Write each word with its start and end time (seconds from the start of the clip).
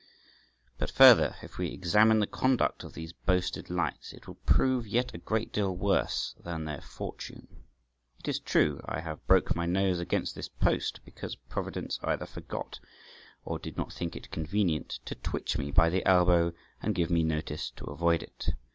But 0.79 0.89
further, 0.89 1.35
if 1.43 1.59
we 1.59 1.67
examine 1.71 2.17
the 2.17 2.25
conduct 2.25 2.83
of 2.83 2.93
these 2.93 3.13
boasted 3.13 3.69
lights, 3.69 4.13
it 4.13 4.25
will 4.25 4.39
prove 4.47 4.87
yet 4.87 5.13
a 5.13 5.19
great 5.19 5.53
deal 5.53 5.75
worse 5.77 6.33
than 6.43 6.65
their 6.65 6.81
fortune. 6.81 7.65
It 8.19 8.27
is 8.27 8.39
true 8.39 8.81
I 8.87 9.01
have 9.01 9.23
broke 9.27 9.55
my 9.55 9.67
nose 9.67 9.99
against 9.99 10.33
this 10.33 10.49
post, 10.49 11.01
because 11.05 11.35
Providence 11.35 11.99
either 12.03 12.25
forgot, 12.25 12.79
or 13.45 13.59
did 13.59 13.77
not 13.77 13.93
think 13.93 14.15
it 14.15 14.31
convenient, 14.31 14.97
to 15.05 15.13
twitch 15.13 15.59
me 15.59 15.69
by 15.69 15.91
the 15.91 16.03
elbow 16.03 16.51
and 16.81 16.95
give 16.95 17.11
me 17.11 17.21
notice 17.23 17.69
to 17.75 17.85
avoid 17.85 18.23
it. 18.23 18.49